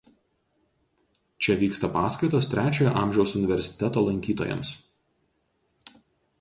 Čia 1.43 1.55
vyksta 1.63 1.91
paskaitos 1.99 2.49
Trečiojo 2.55 2.95
amžiaus 3.03 3.37
universiteto 3.43 4.05
lankytojams. 4.09 4.75